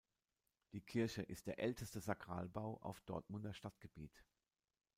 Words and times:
Die 0.73 0.81
Kirche 0.81 1.21
ist 1.21 1.45
der 1.45 1.59
älteste 1.59 1.99
Sakralbau 1.99 2.77
auf 2.81 3.01
Dortmunder 3.01 3.53
Stadtgebiet. 3.53 4.25